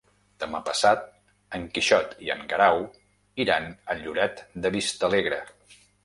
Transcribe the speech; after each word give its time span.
Demà 0.43 0.59
passat 0.67 1.01
en 1.57 1.65
Quixot 1.75 2.15
i 2.27 2.31
en 2.35 2.41
Guerau 2.53 2.81
iran 3.45 3.67
a 3.95 3.97
Lloret 3.99 4.41
de 4.65 4.71
Vistalegre. 4.77 5.39